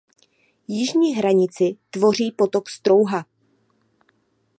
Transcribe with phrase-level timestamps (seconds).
[0.67, 3.25] Jižní hranici tvoří potok Strouha.